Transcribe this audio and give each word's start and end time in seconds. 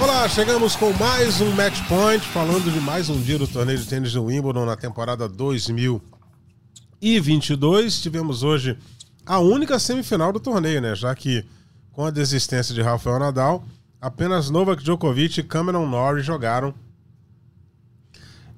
Olá, 0.00 0.26
chegamos 0.30 0.74
com 0.76 0.94
mais 0.94 1.42
um 1.42 1.52
Match 1.52 1.86
Point, 1.86 2.26
falando 2.28 2.72
de 2.72 2.80
mais 2.80 3.10
um 3.10 3.20
dia 3.20 3.38
do 3.38 3.46
torneio 3.46 3.78
de 3.78 3.86
tênis 3.86 4.14
do 4.14 4.24
Wimbledon 4.24 4.64
na 4.64 4.74
temporada 4.74 5.28
2022. 5.28 8.00
Tivemos 8.00 8.42
hoje 8.42 8.78
a 9.26 9.38
única 9.40 9.78
semifinal 9.78 10.32
do 10.32 10.40
torneio, 10.40 10.80
né? 10.80 10.94
Já 10.94 11.14
que 11.14 11.44
com 11.92 12.06
a 12.06 12.10
desistência 12.10 12.74
de 12.74 12.80
Rafael 12.80 13.18
Nadal, 13.18 13.62
apenas 14.00 14.48
Novak 14.48 14.82
Djokovic 14.82 15.38
e 15.38 15.42
Cameron 15.42 15.86
Norrie 15.86 16.22
jogaram 16.22 16.74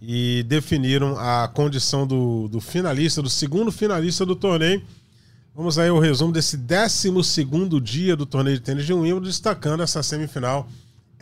e 0.00 0.44
definiram 0.44 1.18
a 1.18 1.48
condição 1.48 2.06
do, 2.06 2.46
do 2.46 2.60
finalista, 2.60 3.20
do 3.20 3.28
segundo 3.28 3.72
finalista 3.72 4.24
do 4.24 4.36
torneio. 4.36 4.80
Vamos 5.56 5.76
aí 5.76 5.88
ao 5.88 5.98
resumo 5.98 6.32
desse 6.32 6.56
12 6.56 7.10
dia 7.82 8.14
do 8.14 8.26
torneio 8.26 8.58
de 8.58 8.62
tênis 8.62 8.86
de 8.86 8.92
Wimbledon, 8.92 9.22
destacando 9.22 9.82
essa 9.82 10.04
semifinal 10.04 10.68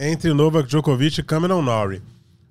entre 0.00 0.32
Novak 0.32 0.66
Djokovic 0.66 1.20
e 1.20 1.22
Cameron 1.22 1.60
Norrie. 1.60 2.00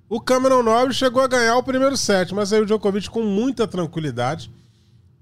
O 0.08 0.20
Cameron 0.20 0.62
Norrie 0.62 0.94
chegou 0.94 1.20
a 1.20 1.26
ganhar 1.26 1.56
o 1.56 1.62
primeiro 1.64 1.96
set, 1.96 2.32
mas 2.32 2.52
aí 2.52 2.60
o 2.60 2.66
Djokovic 2.66 3.10
com 3.10 3.22
muita 3.22 3.66
tranquilidade 3.66 4.50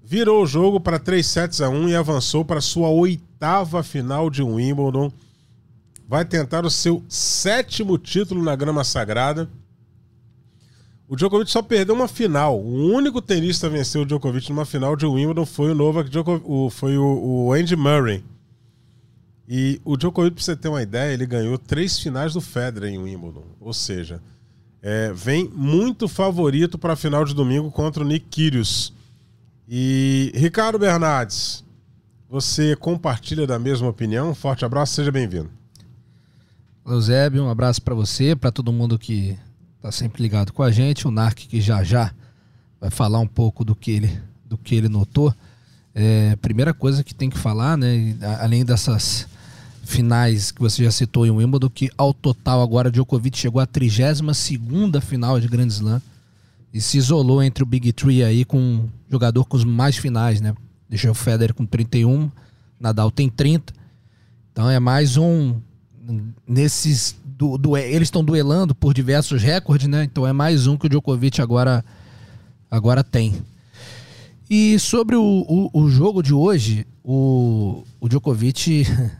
virou 0.03 0.43
o 0.43 0.47
jogo 0.47 0.79
para 0.79 0.99
3 0.99 1.25
sets 1.25 1.61
a 1.61 1.69
1 1.69 1.89
e 1.89 1.95
avançou 1.95 2.45
para 2.45 2.61
sua 2.61 2.89
oitava 2.89 3.83
final 3.83 4.29
de 4.29 4.43
Wimbledon. 4.43 5.11
Vai 6.07 6.23
tentar 6.23 6.65
o 6.65 6.69
seu 6.69 7.03
sétimo 7.07 7.97
título 7.97 8.43
na 8.43 8.55
grama 8.55 8.83
sagrada. 8.83 9.49
O 11.07 11.15
Djokovic 11.15 11.49
só 11.49 11.63
perdeu 11.63 11.95
uma 11.95 12.07
final. 12.07 12.59
O 12.59 12.91
único 12.93 13.21
tenista 13.21 13.65
a 13.65 13.69
vencer 13.69 14.01
o 14.01 14.05
Djokovic 14.05 14.49
numa 14.49 14.65
final 14.65 14.95
de 14.95 15.07
Wimbledon 15.07 15.45
foi 15.45 15.71
o 15.71 15.75
Novak 15.75 16.09
Djokovic, 16.09 16.45
foi 16.71 16.95
o, 16.97 17.51
Andy 17.53 17.75
Murray. 17.75 18.23
E 19.51 19.81
o 19.83 19.97
Djokovic, 19.97 20.35
pra 20.35 20.43
você 20.43 20.55
ter 20.55 20.67
uma 20.67 20.83
ideia, 20.83 21.11
ele 21.11 21.25
ganhou 21.25 21.57
três 21.57 21.97
finais 21.97 22.33
do 22.33 22.41
Federer 22.41 22.93
em 22.93 22.99
Wimbledon. 22.99 23.45
Ou 23.59 23.73
seja, 23.73 24.21
é, 24.79 25.11
vem 25.11 25.49
muito 25.49 26.07
favorito 26.07 26.77
para 26.77 26.93
a 26.93 26.95
final 26.95 27.25
de 27.25 27.33
domingo 27.33 27.71
contra 27.71 28.03
o 28.03 28.05
Nick 28.05 28.27
Kyrgios. 28.29 28.93
E 29.67 30.31
Ricardo 30.35 30.77
Bernardes, 30.77 31.65
você 32.29 32.75
compartilha 32.75 33.47
da 33.47 33.57
mesma 33.57 33.87
opinião? 33.87 34.29
Um 34.29 34.35
forte 34.35 34.63
abraço, 34.63 34.93
seja 34.93 35.11
bem-vindo. 35.11 35.49
Eusébio, 36.85 37.43
um 37.43 37.49
abraço 37.49 37.81
para 37.81 37.95
você, 37.95 38.35
para 38.35 38.51
todo 38.51 38.71
mundo 38.71 38.99
que 38.99 39.35
está 39.77 39.91
sempre 39.91 40.21
ligado 40.21 40.53
com 40.53 40.61
a 40.61 40.69
gente. 40.69 41.07
O 41.07 41.11
Narc 41.11 41.39
que 41.47 41.59
já 41.59 41.83
já 41.83 42.13
vai 42.79 42.91
falar 42.91 43.19
um 43.19 43.27
pouco 43.27 43.65
do 43.65 43.75
que 43.75 43.89
ele, 43.89 44.21
do 44.45 44.59
que 44.59 44.75
ele 44.75 44.89
notou. 44.89 45.33
É, 45.93 46.35
primeira 46.35 46.71
coisa 46.71 47.03
que 47.03 47.15
tem 47.15 47.31
que 47.31 47.37
falar, 47.37 47.75
né, 47.75 48.15
além 48.39 48.63
dessas 48.63 49.27
finais 49.89 50.51
que 50.51 50.61
você 50.61 50.83
já 50.83 50.91
citou 50.91 51.25
em 51.25 51.31
Wimbledon, 51.31 51.69
que 51.69 51.89
ao 51.97 52.13
total 52.13 52.61
agora 52.61 52.91
Djokovic 52.91 53.37
chegou 53.37 53.59
à 53.59 53.65
32 53.65 54.21
final 55.03 55.39
de 55.39 55.47
Grand 55.47 55.67
Slam 55.67 56.01
e 56.73 56.79
se 56.79 56.97
isolou 56.97 57.41
entre 57.41 57.63
o 57.63 57.65
Big 57.65 57.91
Three 57.91 58.23
aí 58.23 58.45
com 58.45 58.59
um 58.59 58.89
jogador 59.09 59.43
com 59.45 59.57
os 59.57 59.63
mais 59.63 59.97
finais, 59.97 60.39
né? 60.39 60.53
Deixou 60.87 61.11
o 61.11 61.15
Federer 61.15 61.53
com 61.53 61.65
31, 61.65 62.29
Nadal 62.79 63.09
tem 63.09 63.29
30. 63.29 63.73
Então 64.51 64.69
é 64.69 64.79
mais 64.79 65.17
um 65.17 65.55
nesses 66.47 67.15
do, 67.25 67.77
eles 67.77 68.07
estão 68.07 68.23
duelando 68.23 68.75
por 68.75 68.93
diversos 68.93 69.41
recordes, 69.41 69.87
né? 69.87 70.03
Então 70.03 70.27
é 70.27 70.33
mais 70.33 70.67
um 70.67 70.77
que 70.77 70.85
o 70.85 70.89
Djokovic 70.89 71.41
agora 71.41 71.83
agora 72.69 73.03
tem. 73.03 73.33
E 74.49 74.77
sobre 74.79 75.15
o, 75.15 75.23
o, 75.23 75.81
o 75.81 75.89
jogo 75.89 76.21
de 76.21 76.33
hoje, 76.33 76.85
o, 77.03 77.83
o 77.99 78.07
Djokovic 78.09 78.85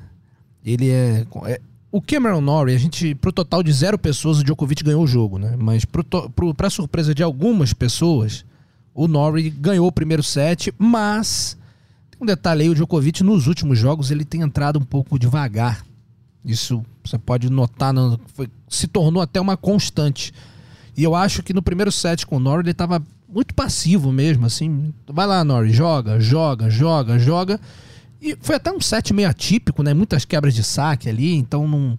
Ele 0.64 0.90
é, 0.90 1.26
é 1.46 1.62
o 1.92 2.02
Cameron 2.02 2.42
Norrie, 2.42 2.76
a 2.76 2.78
gente, 2.78 3.16
pro 3.16 3.32
total 3.32 3.64
de 3.64 3.74
zero 3.74 3.98
pessoas, 3.98 4.40
o 4.40 4.44
Djokovic 4.44 4.84
ganhou 4.84 5.04
o 5.04 5.08
jogo, 5.08 5.40
né? 5.40 5.56
Mas 5.58 5.86
pra 5.86 6.70
surpresa 6.70 7.16
de 7.16 7.24
algumas 7.24 7.74
pessoas, 7.74 8.46
o 8.94 9.08
Norrie 9.08 9.50
ganhou 9.50 9.88
o 9.88 9.92
primeiro 9.92 10.22
set, 10.22 10.74
mas 10.78 11.58
tem 12.12 12.22
um 12.22 12.26
detalhe 12.26 12.64
aí, 12.64 12.70
o 12.70 12.76
Djokovic 12.76 13.24
nos 13.24 13.48
últimos 13.48 13.80
jogos 13.80 14.12
ele 14.12 14.24
tem 14.24 14.42
entrado 14.42 14.78
um 14.78 14.84
pouco 14.84 15.18
devagar. 15.18 15.84
Isso 16.46 16.84
você 17.04 17.18
pode 17.18 17.50
notar, 17.50 17.92
no, 17.92 18.20
foi, 18.36 18.48
se 18.68 18.88
tornou 18.88 19.22
até 19.22 19.42
uma 19.42 19.58
constante. 19.58 20.32
E 20.96 21.04
eu 21.04 21.16
acho 21.16 21.42
que 21.42 21.54
no 21.54 21.62
primeiro 21.62 21.92
set 21.92 22.26
com 22.26 22.38
o 22.38 22.40
Norrie 22.40 22.64
ele 22.64 22.72
estava 22.72 23.02
muito 23.28 23.54
passivo 23.54 24.12
mesmo, 24.12 24.46
assim. 24.46 24.94
Vai 25.08 25.26
lá, 25.26 25.44
Norrie, 25.44 25.74
joga, 25.74 26.20
joga, 26.20 26.70
joga, 26.70 27.18
joga. 27.18 27.60
E 28.22 28.38
foi 28.42 28.56
até 28.56 28.72
um 28.72 28.82
set 28.82 29.14
meio 29.14 29.30
atípico, 29.30 29.82
né? 29.82 29.94
Muitas 29.94 30.26
quebras 30.26 30.54
de 30.54 30.64
saque 30.64 31.10
ali, 31.10 31.36
então 31.36 31.68
não. 31.68 31.98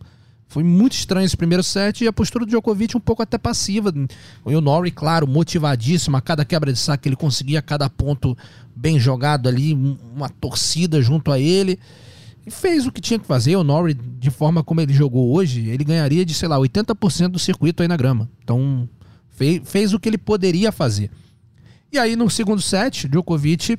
Foi 0.49 0.65
muito 0.65 0.95
estranho 0.95 1.25
esse 1.25 1.37
primeiro 1.37 1.63
set 1.63 2.03
e 2.03 2.09
a 2.09 2.13
postura 2.13 2.45
do 2.45 2.49
Djokovic 2.49 2.97
um 2.97 3.01
pouco 3.01 3.23
até 3.23 3.39
passiva. 3.39 3.95
O 4.45 4.61
Norrie, 4.61 4.91
claro, 4.91 5.25
motivadíssimo. 5.25 6.17
A 6.17 6.21
cada 6.21 6.45
quebra 6.45 6.73
de 6.73 6.79
saque 6.79 7.09
ele 7.09 7.15
conseguia 7.15 7.63
cada 7.63 7.89
ponto 7.89 8.37
bem 8.75 8.99
jogado 8.99 9.49
ali, 9.49 9.75
uma 10.13 10.29
torcida 10.29 11.01
junto 11.01 11.31
a 11.31 11.39
ele. 11.39 11.79
E 12.45 12.51
fez 12.51 12.85
o 12.85 12.91
que 12.91 13.01
tinha 13.01 13.19
que 13.19 13.27
fazer. 13.27 13.55
O 13.55 13.63
Norrie, 13.63 13.95
de 13.95 14.29
forma 14.29 14.65
como 14.65 14.81
ele 14.81 14.93
jogou 14.93 15.33
hoje, 15.33 15.69
ele 15.69 15.85
ganharia 15.85 16.25
de, 16.25 16.35
sei 16.35 16.49
lá, 16.49 16.59
80% 16.59 17.29
do 17.29 17.39
circuito 17.39 17.83
aí 17.83 17.89
na 17.89 17.97
grama. 17.97 18.29
Então, 18.43 18.89
fez, 19.29 19.61
fez 19.65 19.95
o 19.95 20.01
que 20.01 20.09
ele 20.09 20.19
poderia 20.19 20.73
fazer. 20.73 21.13
E 21.93 21.99
aí, 21.99 22.17
no 22.17 22.29
segundo 22.29 22.61
set, 22.61 23.09
Djokovic. 23.09 23.79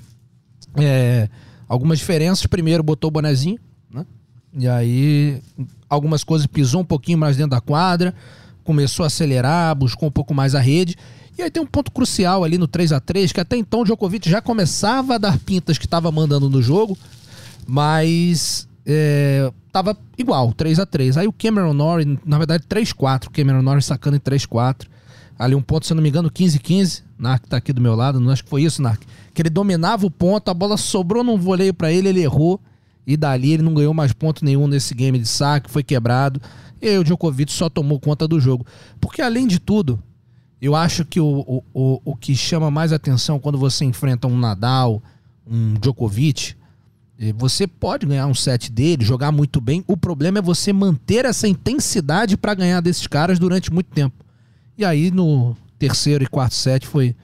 É, 0.77 1.27
algumas 1.71 1.99
diferenças. 1.99 2.45
Primeiro, 2.45 2.83
botou 2.83 3.07
o 3.07 3.11
bonezinho, 3.11 3.57
né? 3.89 4.05
E 4.53 4.67
aí, 4.67 5.41
algumas 5.89 6.21
coisas 6.21 6.45
pisou 6.45 6.81
um 6.81 6.85
pouquinho 6.85 7.17
mais 7.17 7.37
dentro 7.37 7.51
da 7.51 7.61
quadra, 7.61 8.13
começou 8.61 9.05
a 9.05 9.07
acelerar, 9.07 9.73
buscou 9.73 10.09
um 10.09 10.11
pouco 10.11 10.33
mais 10.33 10.53
a 10.53 10.59
rede. 10.59 10.97
E 11.37 11.41
aí 11.41 11.49
tem 11.49 11.63
um 11.63 11.65
ponto 11.65 11.89
crucial 11.89 12.43
ali 12.43 12.57
no 12.57 12.67
3 12.67 12.91
a 12.91 12.99
3 12.99 13.31
que 13.31 13.39
até 13.39 13.55
então 13.55 13.79
o 13.79 13.83
Djokovic 13.85 14.29
já 14.29 14.41
começava 14.41 15.15
a 15.15 15.17
dar 15.17 15.39
pintas 15.39 15.77
que 15.77 15.85
estava 15.85 16.11
mandando 16.11 16.49
no 16.49 16.61
jogo, 16.61 16.97
mas 17.65 18.67
é, 18.85 19.49
tava 19.71 19.97
igual, 20.17 20.51
3 20.51 20.77
a 20.79 20.85
3 20.85 21.17
Aí 21.17 21.27
o 21.27 21.31
Cameron 21.31 21.73
Norrie, 21.73 22.19
na 22.25 22.37
verdade 22.37 22.65
3-4, 22.67 23.29
Cameron 23.31 23.61
Norrie 23.61 23.81
sacando 23.81 24.17
em 24.17 24.19
3-4. 24.19 24.87
Ali 25.39 25.55
um 25.55 25.61
ponto, 25.61 25.85
se 25.85 25.93
eu 25.93 25.95
não 25.95 26.03
me 26.03 26.09
engano, 26.09 26.29
15-15. 26.29 27.01
Nark 27.21 27.47
tá 27.47 27.57
aqui 27.57 27.71
do 27.71 27.79
meu 27.79 27.95
lado, 27.95 28.19
não 28.19 28.31
acho 28.31 28.43
que 28.43 28.49
foi 28.49 28.63
isso, 28.63 28.81
Nark. 28.81 29.05
Que 29.33 29.41
ele 29.41 29.49
dominava 29.49 30.05
o 30.05 30.11
ponto, 30.11 30.49
a 30.49 30.53
bola 30.53 30.75
sobrou 30.75 31.23
num 31.23 31.37
voleio 31.37 31.73
para 31.73 31.91
ele, 31.91 32.09
ele 32.09 32.21
errou. 32.21 32.59
E 33.05 33.17
dali 33.17 33.53
ele 33.53 33.63
não 33.63 33.73
ganhou 33.73 33.93
mais 33.93 34.13
ponto 34.13 34.43
nenhum 34.45 34.67
nesse 34.67 34.93
game 34.93 35.17
de 35.17 35.27
saque, 35.27 35.69
foi 35.69 35.83
quebrado. 35.83 36.41
E 36.81 36.87
aí 36.87 36.97
o 36.97 37.03
Djokovic 37.03 37.51
só 37.51 37.69
tomou 37.69 37.99
conta 37.99 38.27
do 38.27 38.39
jogo. 38.39 38.65
Porque 38.99 39.21
além 39.21 39.47
de 39.47 39.59
tudo, 39.59 40.01
eu 40.61 40.75
acho 40.75 41.05
que 41.05 41.19
o, 41.19 41.63
o, 41.73 42.01
o 42.03 42.15
que 42.15 42.35
chama 42.35 42.69
mais 42.71 42.93
atenção 42.93 43.39
quando 43.39 43.57
você 43.57 43.85
enfrenta 43.85 44.27
um 44.27 44.37
Nadal, 44.37 45.01
um 45.45 45.73
Djokovic, 45.75 46.55
eh, 47.19 47.33
você 47.33 47.67
pode 47.67 48.05
ganhar 48.05 48.27
um 48.27 48.33
set 48.33 48.71
dele, 48.71 49.03
jogar 49.03 49.31
muito 49.31 49.59
bem. 49.61 49.83
O 49.87 49.97
problema 49.97 50.39
é 50.39 50.41
você 50.41 50.71
manter 50.71 51.25
essa 51.25 51.47
intensidade 51.47 52.37
para 52.37 52.53
ganhar 52.53 52.81
desses 52.81 53.05
caras 53.07 53.37
durante 53.37 53.71
muito 53.71 53.87
tempo. 53.87 54.23
E 54.77 54.85
aí 54.85 55.11
no 55.11 55.55
terceiro 55.81 56.23
e 56.23 56.27
quarto 56.27 56.53
set 56.53 56.85
foi 56.85 57.15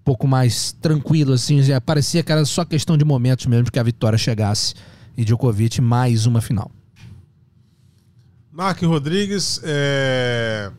um 0.00 0.04
pouco 0.04 0.28
mais 0.28 0.70
tranquilo, 0.70 1.32
assim, 1.32 1.60
já 1.60 1.80
parecia 1.80 2.22
que 2.22 2.30
era 2.30 2.44
só 2.44 2.64
questão 2.64 2.96
de 2.96 3.04
momentos 3.04 3.46
mesmo 3.46 3.70
que 3.70 3.78
a 3.80 3.82
vitória 3.82 4.16
chegasse. 4.16 4.74
E 5.16 5.24
Djokovic 5.24 5.80
mais 5.80 6.24
uma 6.24 6.40
final. 6.40 6.70
Mark 8.52 8.80
Rodrigues, 8.82 9.60
é... 9.64 10.70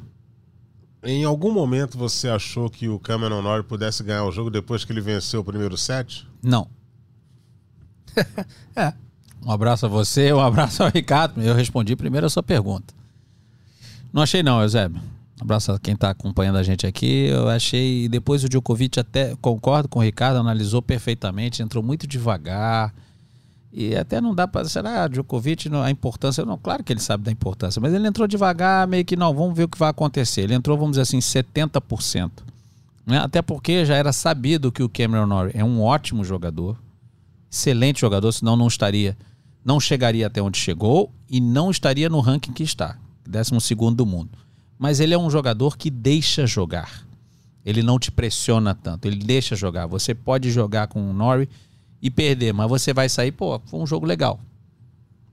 em 1.03 1.25
algum 1.25 1.51
momento 1.51 1.97
você 1.97 2.29
achou 2.29 2.69
que 2.69 2.87
o 2.87 2.97
Cameron 2.97 3.41
Norrie 3.41 3.63
pudesse 3.63 4.03
ganhar 4.03 4.23
o 4.23 4.31
jogo 4.31 4.49
depois 4.49 4.85
que 4.85 4.93
ele 4.93 5.01
venceu 5.01 5.41
o 5.41 5.43
primeiro 5.43 5.75
set? 5.75 6.25
Não. 6.41 6.69
é. 8.75 8.93
Um 9.45 9.51
abraço 9.51 9.85
a 9.85 9.89
você, 9.89 10.31
um 10.31 10.39
abraço 10.39 10.81
ao 10.81 10.89
Ricardo. 10.89 11.41
Eu 11.41 11.53
respondi 11.53 11.95
primeiro 11.95 12.25
a 12.25 12.29
sua 12.29 12.43
pergunta. 12.43 12.93
Não 14.13 14.21
achei 14.21 14.41
não, 14.41 14.61
Eusébio. 14.61 15.16
Abraço 15.39 15.71
a 15.71 15.79
quem 15.79 15.93
está 15.93 16.09
acompanhando 16.09 16.57
a 16.57 16.63
gente 16.63 16.87
aqui. 16.87 17.27
Eu 17.27 17.47
achei. 17.47 18.09
Depois 18.09 18.43
o 18.43 18.49
Djokovic 18.49 18.99
até 18.99 19.35
concordo 19.39 19.87
com 19.87 19.99
o 19.99 20.03
Ricardo, 20.03 20.37
analisou 20.39 20.81
perfeitamente, 20.81 21.61
entrou 21.61 21.83
muito 21.83 22.07
devagar. 22.07 22.93
E 23.71 23.95
até 23.95 24.19
não 24.19 24.33
dá 24.33 24.47
para. 24.47 24.67
Será 24.67 25.07
Djokovic, 25.07 25.69
a 25.83 25.91
importância. 25.91 26.43
Não, 26.43 26.57
claro 26.57 26.83
que 26.83 26.91
ele 26.91 26.99
sabe 26.99 27.23
da 27.23 27.31
importância, 27.31 27.79
mas 27.79 27.93
ele 27.93 28.07
entrou 28.07 28.27
devagar, 28.27 28.87
meio 28.87 29.05
que 29.05 29.15
não, 29.15 29.33
vamos 29.33 29.55
ver 29.55 29.65
o 29.65 29.67
que 29.67 29.77
vai 29.77 29.89
acontecer. 29.89 30.41
Ele 30.41 30.55
entrou, 30.55 30.75
vamos 30.75 30.97
dizer 30.97 31.03
assim, 31.03 31.19
70%. 31.19 32.31
Né? 33.05 33.19
Até 33.19 33.41
porque 33.41 33.85
já 33.85 33.95
era 33.95 34.11
sabido 34.11 34.71
que 34.71 34.81
o 34.81 34.89
Cameron 34.89 35.27
Norrie 35.27 35.51
é 35.53 35.63
um 35.63 35.81
ótimo 35.81 36.25
jogador, 36.25 36.77
excelente 37.49 38.01
jogador, 38.01 38.31
senão 38.33 38.57
não 38.57 38.67
estaria, 38.67 39.15
não 39.63 39.79
chegaria 39.79 40.27
até 40.27 40.41
onde 40.41 40.57
chegou 40.57 41.09
e 41.29 41.39
não 41.39 41.71
estaria 41.71 42.09
no 42.09 42.19
ranking 42.19 42.51
que 42.51 42.63
está, 42.63 42.97
12 43.25 43.75
do 43.95 44.05
mundo. 44.05 44.46
Mas 44.77 44.99
ele 44.99 45.13
é 45.13 45.17
um 45.17 45.29
jogador 45.29 45.77
que 45.77 45.89
deixa 45.89 46.45
jogar. 46.45 47.05
Ele 47.65 47.83
não 47.83 47.99
te 47.99 48.11
pressiona 48.11 48.73
tanto, 48.73 49.07
ele 49.07 49.17
deixa 49.17 49.55
jogar. 49.55 49.87
Você 49.87 50.15
pode 50.15 50.51
jogar 50.51 50.87
com 50.87 51.09
o 51.09 51.13
Norrie 51.13 51.49
e 52.01 52.09
perder, 52.09 52.53
mas 52.53 52.69
você 52.69 52.93
vai 52.93 53.09
sair, 53.09 53.31
pô, 53.31 53.59
foi 53.65 53.79
um 53.79 53.87
jogo 53.87 54.05
legal. 54.05 54.39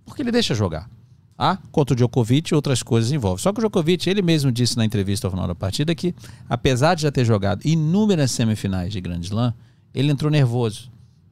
Porque 0.05 0.23
ele 0.23 0.33
deixa 0.33 0.55
jogar. 0.55 0.89
Ah, 1.37 1.59
contra 1.73 1.95
o 1.95 1.97
Djokovic, 1.97 2.55
outras 2.55 2.83
coisas 2.83 3.11
envolvem. 3.11 3.43
Só 3.43 3.53
que 3.53 3.59
o 3.59 3.63
Djokovic, 3.63 4.09
ele 4.09 4.23
mesmo 4.23 4.53
disse 4.53 4.77
na 4.77 4.85
entrevista 4.85 5.27
ao 5.27 5.31
final 5.31 5.49
da 5.49 5.55
partida 5.55 5.95
que, 5.95 6.15
apesar 6.49 6.95
de 6.95 7.03
já 7.03 7.11
ter 7.11 7.25
jogado 7.25 7.67
inúmeras 7.67 8.31
semifinais 8.31 8.93
de 8.93 9.01
Grand 9.01 9.21
Slam, 9.21 9.53
ele 9.93 10.13
entrou 10.13 10.31
nervoso. 10.31 10.91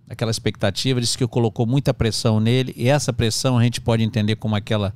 Aquela 0.08 0.30
expectativa, 0.30 1.00
disse 1.00 1.16
que 1.16 1.26
colocou 1.26 1.66
muita 1.66 1.94
pressão 1.94 2.40
nele, 2.40 2.74
e 2.76 2.88
essa 2.88 3.12
pressão 3.12 3.58
a 3.58 3.62
gente 3.62 3.80
pode 3.80 4.02
entender 4.02 4.36
como 4.36 4.56
aquela. 4.56 4.92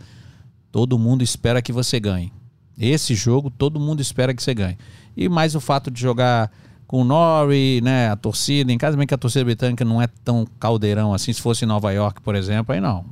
Todo 0.72 0.98
mundo 0.98 1.22
espera 1.22 1.62
que 1.62 1.72
você 1.72 1.98
ganhe. 1.98 2.32
Esse 2.78 3.14
jogo, 3.14 3.50
todo 3.50 3.81
mundo 3.81 4.00
espera 4.00 4.34
que 4.34 4.43
você 4.43 4.55
ganhe. 4.55 4.76
E 5.17 5.28
mais 5.28 5.55
o 5.55 5.61
fato 5.61 5.90
de 5.90 6.00
jogar 6.00 6.50
com 6.87 7.00
o 7.00 7.05
Norrie, 7.05 7.81
né, 7.81 8.11
a 8.11 8.17
torcida, 8.17 8.73
em 8.73 8.78
casa 8.78 8.96
bem 8.96 9.06
que 9.06 9.14
a 9.14 9.19
torcida 9.19 9.44
britânica 9.44 9.84
não 9.84 10.00
é 10.00 10.06
tão 10.25 10.46
caldeirão 10.61 11.12
assim, 11.12 11.32
se 11.32 11.40
fosse 11.40 11.64
em 11.64 11.69
Nova 11.69 11.90
York, 11.93 12.20
por 12.20 12.34
exemplo, 12.34 12.75
aí 12.75 12.81
não. 12.81 13.05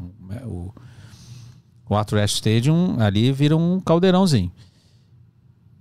O, 0.44 0.72
o 1.88 1.94
Arthur 1.94 2.22
Stadium 2.24 2.96
ali 3.00 3.32
vira 3.32 3.56
um 3.56 3.80
caldeirãozinho. 3.80 4.52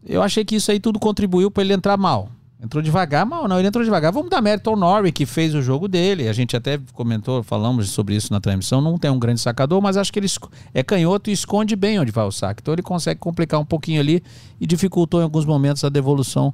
Eu 0.05 0.21
achei 0.21 0.43
que 0.43 0.55
isso 0.55 0.71
aí 0.71 0.79
tudo 0.79 0.99
contribuiu 0.99 1.51
para 1.51 1.63
ele 1.63 1.73
entrar 1.73 1.97
mal. 1.97 2.29
Entrou 2.63 2.81
devagar, 2.81 3.25
mal 3.25 3.45
não, 3.45 3.59
ele 3.59 3.67
entrou 3.67 3.83
devagar. 3.83 4.13
Vamos 4.13 4.29
dar 4.29 4.41
mérito 4.41 4.69
ao 4.69 4.77
Norrie, 4.77 5.11
que 5.11 5.25
fez 5.25 5.53
o 5.53 5.61
jogo 5.61 5.85
dele. 5.85 6.29
A 6.29 6.33
gente 6.33 6.55
até 6.55 6.79
comentou, 6.93 7.43
falamos 7.43 7.89
sobre 7.89 8.15
isso 8.15 8.31
na 8.31 8.39
transmissão. 8.39 8.79
Não 8.79 8.97
tem 8.97 9.11
um 9.11 9.19
grande 9.19 9.41
sacador, 9.41 9.81
mas 9.81 9.97
acho 9.97 10.13
que 10.13 10.17
ele 10.17 10.29
é 10.73 10.81
canhoto 10.81 11.29
e 11.29 11.33
esconde 11.33 11.75
bem 11.75 11.99
onde 11.99 12.09
vai 12.09 12.25
o 12.25 12.31
saque. 12.31 12.61
Então 12.61 12.73
ele 12.73 12.81
consegue 12.81 13.19
complicar 13.19 13.59
um 13.59 13.65
pouquinho 13.65 13.99
ali 13.99 14.23
e 14.61 14.65
dificultou 14.65 15.19
em 15.19 15.23
alguns 15.23 15.43
momentos 15.43 15.83
a 15.83 15.89
devolução 15.89 16.53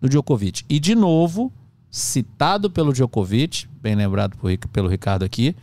do 0.00 0.08
Djokovic. 0.08 0.64
E 0.66 0.80
de 0.80 0.94
novo, 0.94 1.52
citado 1.90 2.70
pelo 2.70 2.90
Djokovic, 2.90 3.68
bem 3.82 3.94
lembrado 3.94 4.38
pelo 4.72 4.88
Ricardo 4.88 5.26
aqui, 5.26 5.54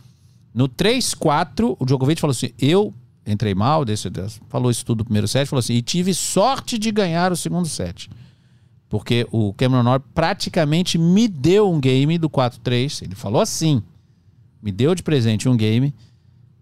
no 0.54 0.68
3-4, 0.68 1.76
o 1.76 1.84
Djokovic 1.84 2.20
falou 2.20 2.30
assim: 2.30 2.50
Eu 2.56 2.94
entrei 3.26 3.52
mal, 3.52 3.84
desse, 3.84 4.08
falou 4.48 4.70
isso 4.70 4.86
tudo 4.86 4.98
no 4.98 5.06
primeiro 5.06 5.26
set, 5.26 5.48
falou 5.48 5.58
assim, 5.58 5.74
e 5.74 5.82
tive 5.82 6.14
sorte 6.14 6.78
de 6.78 6.92
ganhar 6.92 7.32
o 7.32 7.36
segundo 7.36 7.66
set. 7.66 8.08
Porque 8.88 9.26
o 9.30 9.52
Cameron 9.52 9.82
Norrie 9.82 10.02
praticamente 10.14 10.96
me 10.96 11.28
deu 11.28 11.70
um 11.70 11.78
game 11.78 12.16
do 12.16 12.30
4-3. 12.30 13.02
Ele 13.02 13.14
falou 13.14 13.40
assim: 13.40 13.82
me 14.62 14.72
deu 14.72 14.94
de 14.94 15.02
presente 15.02 15.48
um 15.48 15.56
game, 15.56 15.94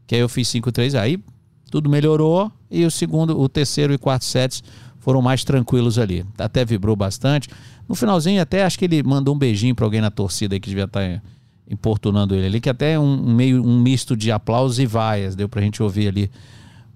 que 0.07 0.15
aí 0.15 0.21
eu 0.21 0.29
fiz 0.29 0.49
5-3, 0.49 0.99
aí 0.99 1.23
tudo 1.71 1.91
melhorou, 1.91 2.51
e 2.71 2.85
o 2.85 2.91
segundo, 2.91 3.39
o 3.39 3.49
terceiro 3.49 3.93
e 3.93 3.99
quarto 3.99 4.25
sets 4.25 4.63
foram 4.99 5.23
mais 5.23 5.45
tranquilos 5.45 5.99
ali. 5.99 6.25
Até 6.39 6.65
vibrou 6.65 6.97
bastante. 6.97 7.49
No 7.89 7.95
finalzinho, 7.95 8.43
até 8.43 8.65
acho 8.65 8.79
que 8.79 8.85
ele 8.85 9.03
mandou 9.03 9.35
um 9.35 9.39
beijinho 9.39 9.75
para 9.75 9.85
alguém 9.85 10.01
na 10.01 10.11
torcida 10.11 10.59
que 10.59 10.69
devia 10.69 10.85
estar 10.85 11.01
tá 11.01 11.23
importunando 11.69 12.35
ele 12.35 12.47
ali, 12.47 12.61
que 12.61 12.71
até 12.71 12.99
um, 12.99 13.35
meio 13.35 13.65
um 13.65 13.81
misto 13.81 14.17
de 14.17 14.31
aplausos 14.31 14.79
e 14.79 14.87
vaias, 14.87 15.35
deu 15.35 15.49
pra 15.49 15.63
gente 15.63 15.83
ouvir 15.83 16.09
ali 16.09 16.31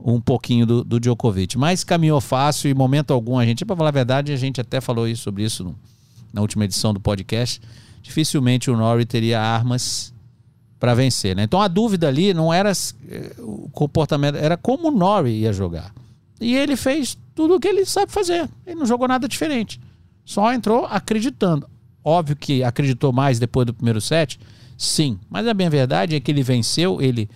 um 0.05 0.20
pouquinho 0.20 0.67
do, 0.67 0.85
do 0.85 0.99
Djokovic. 0.99 1.58
Mas 1.58 1.85
caminhou 1.85 2.20
fácil 2.20 2.70
e 2.70 2.75
momento 2.75 3.12
algum 3.12 3.38
a 3.38 3.44
gente, 3.44 3.64
para 3.64 3.76
falar 3.76 3.88
a 3.88 3.93
verdade, 3.93 4.32
a 4.32 4.37
gente 4.37 4.61
até 4.61 4.81
falou 4.81 5.06
isso, 5.06 5.23
sobre 5.23 5.44
isso 5.44 5.64
no, 5.64 5.79
na 6.32 6.41
última 6.41 6.64
edição 6.64 6.93
do 6.93 7.00
podcast. 7.00 7.61
Dificilmente 8.02 8.70
o 8.70 8.76
Norrie 8.76 9.05
teria 9.05 9.41
armas 9.41 10.12
para 10.79 10.94
vencer, 10.94 11.37
né? 11.37 11.43
Então 11.43 11.61
a 11.61 11.69
dúvida 11.69 12.08
ali 12.08 12.32
não 12.32 12.52
era 12.52 12.73
eh, 12.73 13.35
o 13.38 13.69
comportamento, 13.70 14.37
era 14.37 14.56
como 14.56 14.88
o 14.88 14.91
Norrie 14.91 15.41
ia 15.41 15.52
jogar. 15.52 15.93
E 16.41 16.56
ele 16.56 16.75
fez 16.75 17.19
tudo 17.35 17.56
o 17.56 17.61
que 17.61 17.69
ele 17.69 17.85
sabe 17.85 18.11
fazer. 18.11 18.49
Ele 18.67 18.76
não 18.76 18.87
jogou 18.87 19.06
nada 19.06 19.29
diferente. 19.29 19.79
Só 20.25 20.52
entrou 20.52 20.87
acreditando. 20.87 21.69
Óbvio 22.02 22.35
que 22.35 22.64
acreditou 22.64 23.12
mais 23.12 23.38
depois 23.38 23.67
do 23.67 23.75
primeiro 23.75 24.00
set, 24.00 24.41
sim. 24.76 25.19
Mas 25.29 25.47
a 25.47 25.52
bem 25.52 25.69
verdade 25.69 26.17
é 26.17 26.20
que 26.20 26.31
ele 26.31 26.43
venceu, 26.43 27.02
ele 27.02 27.29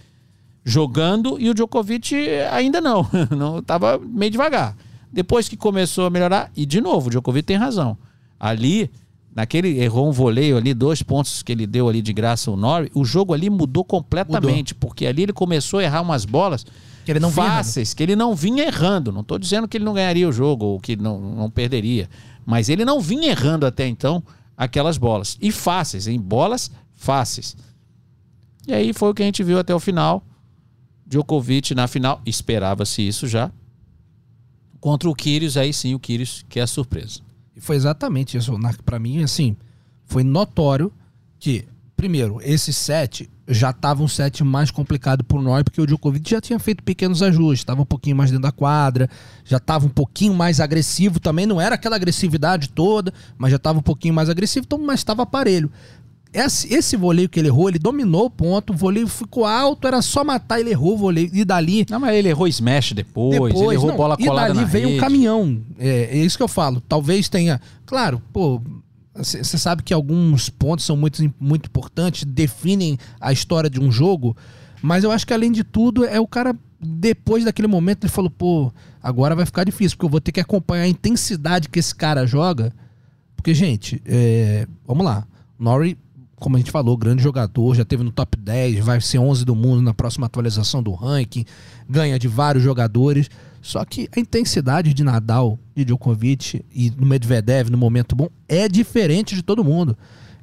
jogando 0.64 1.36
e 1.38 1.50
o 1.50 1.54
Djokovic 1.54 2.14
ainda 2.50 2.80
não. 2.80 3.06
não 3.36 3.58
estava 3.58 3.98
meio 3.98 4.30
devagar. 4.30 4.76
Depois 5.12 5.48
que 5.48 5.56
começou 5.56 6.06
a 6.06 6.10
melhorar, 6.10 6.50
e 6.56 6.66
de 6.66 6.80
novo, 6.80 7.06
o 7.06 7.10
Djokovic 7.10 7.46
tem 7.46 7.56
razão. 7.56 7.96
Ali, 8.40 8.90
naquele 9.34 9.78
errou 9.78 10.08
um 10.08 10.12
voleio 10.12 10.56
ali, 10.56 10.74
dois 10.74 11.02
pontos 11.02 11.42
que 11.42 11.52
ele 11.52 11.66
deu 11.66 11.88
ali 11.88 12.02
de 12.02 12.12
graça 12.12 12.50
ao 12.50 12.56
Norrie, 12.56 12.90
o 12.94 13.04
jogo 13.04 13.32
ali 13.32 13.48
mudou 13.48 13.84
completamente, 13.84 14.74
mudou. 14.74 14.88
porque 14.88 15.06
ali 15.06 15.22
ele 15.24 15.32
começou 15.32 15.80
a 15.80 15.84
errar 15.84 16.02
umas 16.02 16.24
bolas 16.24 16.66
que 17.04 17.12
ele 17.12 17.20
não 17.20 17.30
fáceis, 17.30 17.92
que 17.92 18.02
ele 18.02 18.16
não 18.16 18.34
vinha 18.34 18.64
errando. 18.64 19.12
Não 19.12 19.20
estou 19.20 19.38
dizendo 19.38 19.68
que 19.68 19.76
ele 19.76 19.84
não 19.84 19.92
ganharia 19.92 20.28
o 20.28 20.32
jogo 20.32 20.64
ou 20.64 20.80
que 20.80 20.96
não, 20.96 21.20
não 21.20 21.50
perderia, 21.50 22.08
mas 22.46 22.68
ele 22.68 22.84
não 22.84 23.00
vinha 23.00 23.30
errando 23.30 23.66
até 23.66 23.86
então 23.86 24.22
aquelas 24.56 24.96
bolas. 24.96 25.36
E 25.40 25.52
fáceis, 25.52 26.06
em 26.06 26.18
bolas 26.18 26.70
fáceis. 26.94 27.56
E 28.66 28.72
aí 28.72 28.92
foi 28.92 29.10
o 29.10 29.14
que 29.14 29.22
a 29.22 29.26
gente 29.26 29.42
viu 29.42 29.58
até 29.58 29.74
o 29.74 29.78
final. 29.78 30.24
Djokovic 31.06 31.74
na 31.74 31.86
final, 31.86 32.20
esperava-se 32.24 33.06
isso 33.06 33.26
já. 33.26 33.50
Contra 34.80 35.08
o 35.08 35.14
Kyrgios, 35.14 35.56
aí 35.56 35.72
sim 35.72 35.94
o 35.94 35.98
Kyrgios 35.98 36.44
que 36.48 36.58
é 36.58 36.62
a 36.62 36.66
surpresa. 36.66 37.20
E 37.56 37.60
foi 37.60 37.76
exatamente 37.76 38.36
isso, 38.36 38.52
para 38.84 38.98
mim, 38.98 39.22
assim, 39.22 39.56
foi 40.06 40.24
notório 40.24 40.92
que, 41.38 41.64
primeiro, 41.96 42.40
esse 42.42 42.72
set 42.72 43.30
já 43.46 43.70
estava 43.70 44.02
um 44.02 44.08
set 44.08 44.42
mais 44.42 44.70
complicado 44.70 45.22
por 45.22 45.42
nós, 45.42 45.62
porque 45.62 45.80
o 45.80 45.86
Djokovic 45.86 46.30
já 46.30 46.40
tinha 46.40 46.58
feito 46.58 46.82
pequenos 46.82 47.22
ajustes, 47.22 47.60
estava 47.60 47.82
um 47.82 47.86
pouquinho 47.86 48.16
mais 48.16 48.30
dentro 48.30 48.42
da 48.42 48.52
quadra, 48.52 49.08
já 49.44 49.58
estava 49.58 49.86
um 49.86 49.90
pouquinho 49.90 50.34
mais 50.34 50.60
agressivo 50.60 51.20
também, 51.20 51.46
não 51.46 51.60
era 51.60 51.74
aquela 51.74 51.96
agressividade 51.96 52.70
toda, 52.70 53.12
mas 53.36 53.50
já 53.50 53.56
estava 53.56 53.78
um 53.78 53.82
pouquinho 53.82 54.14
mais 54.14 54.30
agressivo, 54.30 54.64
então, 54.66 54.78
mas 54.78 55.00
estava 55.00 55.22
aparelho. 55.22 55.70
Esse, 56.34 56.74
esse 56.74 56.96
voleio 56.96 57.28
que 57.28 57.38
ele 57.38 57.46
errou, 57.46 57.68
ele 57.68 57.78
dominou 57.78 58.26
o 58.26 58.30
ponto, 58.30 58.72
o 58.72 58.76
voleio 58.76 59.06
ficou 59.06 59.44
alto, 59.44 59.86
era 59.86 60.02
só 60.02 60.24
matar, 60.24 60.58
ele 60.58 60.70
errou 60.70 60.94
o 60.94 60.96
voleio. 60.98 61.30
E 61.32 61.44
dali. 61.44 61.86
Não, 61.88 62.00
mas 62.00 62.16
ele 62.16 62.28
errou 62.28 62.48
smash 62.48 62.92
depois, 62.92 63.32
depois 63.32 63.54
ele 63.54 63.74
errou 63.74 63.90
não, 63.90 63.96
bola 63.96 64.16
colada. 64.16 64.50
E 64.50 64.54
dali 64.54 64.64
veio 64.66 64.88
rede. 64.88 64.98
um 64.98 65.00
caminhão. 65.00 65.62
É, 65.78 66.08
é 66.10 66.16
isso 66.18 66.36
que 66.36 66.42
eu 66.42 66.48
falo. 66.48 66.82
Talvez 66.88 67.28
tenha. 67.28 67.60
Claro, 67.86 68.20
pô, 68.32 68.60
você 69.14 69.56
sabe 69.56 69.84
que 69.84 69.94
alguns 69.94 70.48
pontos 70.50 70.84
são 70.84 70.96
muito, 70.96 71.22
muito 71.38 71.66
importantes, 71.66 72.24
definem 72.24 72.98
a 73.20 73.32
história 73.32 73.70
de 73.70 73.78
um 73.78 73.92
jogo, 73.92 74.36
mas 74.82 75.04
eu 75.04 75.12
acho 75.12 75.26
que 75.26 75.32
além 75.32 75.52
de 75.52 75.62
tudo 75.62 76.04
é 76.04 76.18
o 76.18 76.26
cara, 76.26 76.54
depois 76.80 77.44
daquele 77.44 77.68
momento, 77.68 78.04
ele 78.04 78.12
falou: 78.12 78.30
pô, 78.30 78.72
agora 79.02 79.36
vai 79.36 79.46
ficar 79.46 79.64
difícil, 79.64 79.96
porque 79.96 80.06
eu 80.06 80.10
vou 80.10 80.20
ter 80.20 80.32
que 80.32 80.40
acompanhar 80.40 80.82
a 80.82 80.88
intensidade 80.88 81.68
que 81.68 81.78
esse 81.78 81.94
cara 81.94 82.26
joga. 82.26 82.72
Porque, 83.36 83.54
gente, 83.54 84.02
é, 84.04 84.66
vamos 84.86 85.04
lá. 85.04 85.26
Norrie, 85.58 85.96
como 86.36 86.56
a 86.56 86.58
gente 86.58 86.70
falou, 86.70 86.96
grande 86.96 87.22
jogador, 87.22 87.74
já 87.74 87.84
teve 87.84 88.02
no 88.02 88.10
top 88.10 88.36
10, 88.36 88.84
vai 88.84 89.00
ser 89.00 89.18
11 89.18 89.44
do 89.44 89.54
mundo 89.54 89.82
na 89.82 89.94
próxima 89.94 90.26
atualização 90.26 90.82
do 90.82 90.92
ranking, 90.92 91.44
ganha 91.88 92.18
de 92.18 92.28
vários 92.28 92.62
jogadores. 92.62 93.30
Só 93.62 93.82
que 93.84 94.08
a 94.14 94.20
intensidade 94.20 94.92
de 94.92 95.02
Nadal, 95.02 95.58
de 95.74 95.84
Djokovic 95.84 96.62
e 96.70 96.90
no 96.90 97.06
Medvedev 97.06 97.70
no 97.70 97.78
momento 97.78 98.14
bom 98.14 98.28
é 98.46 98.68
diferente 98.68 99.34
de 99.34 99.42
todo 99.42 99.64
mundo. 99.64 99.96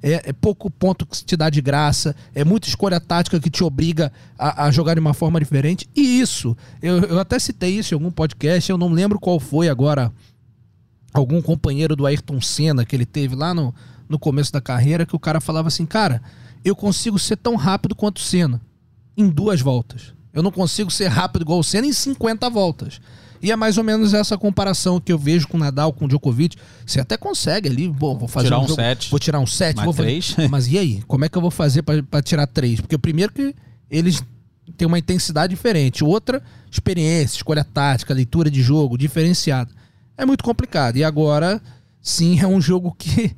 É, 0.04 0.30
é, 0.30 0.34
pouco 0.34 0.72
ponto 0.72 1.06
que 1.06 1.24
te 1.24 1.38
dá 1.38 1.48
de 1.48 1.62
graça, 1.62 2.16
é 2.34 2.44
muita 2.44 2.68
escolha 2.68 3.00
tática 3.00 3.40
que 3.40 3.52
te 3.52 3.64
obriga 3.64 4.12
a, 4.38 4.66
a 4.66 4.72
jogar 4.72 4.96
de 4.96 5.00
uma 5.00 5.14
forma 5.14 5.40
diferente. 5.40 5.88
E 5.96 6.20
isso, 6.20 6.58
eu, 6.82 6.98
eu, 7.02 7.20
até 7.20 7.38
citei 7.38 7.78
isso 7.78 7.94
em 7.94 7.96
algum 7.96 8.10
podcast, 8.10 8.72
eu 8.72 8.78
não 8.80 8.90
lembro 8.90 9.20
qual 9.20 9.40
foi 9.40 9.70
agora. 9.70 10.12
Algum 11.14 11.42
companheiro 11.42 11.94
do 11.96 12.06
Ayrton 12.06 12.40
Senna 12.40 12.86
que 12.86 12.96
ele 12.96 13.06
teve 13.06 13.36
lá 13.36 13.54
no, 13.54 13.76
no 14.12 14.20
começo 14.20 14.52
da 14.52 14.62
carreira, 14.62 15.06
que 15.06 15.16
o 15.16 15.20
cara 15.20 15.42
falava 15.42 15.70
assim: 15.70 15.86
Cara, 15.86 16.22
eu 16.64 16.76
consigo 16.76 17.18
ser 17.18 17.38
tão 17.38 17.56
rápido 17.56 17.96
quanto 17.96 18.18
o 18.18 18.22
Senna 18.22 18.62
em 19.18 19.30
duas 19.30 19.62
voltas. 19.62 20.14
Eu 20.34 20.42
não 20.44 20.52
consigo 20.52 20.92
ser 20.92 21.08
rápido 21.08 21.42
igual 21.42 21.60
o 21.60 21.64
Senna 21.64 21.88
em 21.88 21.94
50 21.94 22.50
voltas. 22.50 23.02
E 23.42 23.52
é 23.52 23.56
mais 23.56 23.78
ou 23.78 23.84
menos 23.84 24.14
essa 24.14 24.38
comparação 24.38 25.00
que 25.00 25.12
eu 25.12 25.18
vejo 25.18 25.48
com 25.48 25.58
o 25.58 25.60
Nadal, 25.60 25.92
com 25.92 26.06
o 26.06 26.08
Djokovic. 26.08 26.56
Você 26.86 27.00
até 27.00 27.18
consegue 27.18 27.68
ali, 27.68 27.88
bom, 27.90 28.16
vou 28.16 28.28
fazer 28.28 28.48
tirar 28.48 28.60
um, 28.60 28.66
um 28.66 28.68
set. 28.68 29.10
vou 29.10 29.20
tirar 29.20 29.40
um 29.40 29.48
set, 29.48 29.76
Mais 29.76 29.86
vou 29.86 29.94
três. 29.94 30.32
fazer. 30.32 30.48
Mas 30.50 30.68
e 30.68 30.78
aí? 30.78 31.02
Como 31.08 31.26
é 31.26 31.30
que 31.30 31.38
eu 31.38 31.42
vou 31.42 31.50
fazer 31.50 31.82
para 31.82 32.22
tirar 32.22 32.46
três? 32.46 32.80
Porque 32.80 32.98
primeiro 33.00 33.34
que 33.34 33.56
eles 33.90 34.24
têm 34.78 34.88
uma 34.88 35.00
intensidade 35.00 35.50
diferente, 35.50 36.04
outra 36.04 36.42
experiência, 36.70 37.38
escolha 37.38 37.64
tática, 37.64 38.14
leitura 38.14 38.50
de 38.50 38.62
jogo 38.62 38.98
diferenciada. 38.98 39.72
É 40.16 40.24
muito 40.24 40.44
complicado. 40.44 40.98
E 40.98 41.04
agora, 41.04 41.60
sim, 42.00 42.40
é 42.40 42.48
um 42.48 42.62
jogo 42.62 42.96
que 42.98 43.36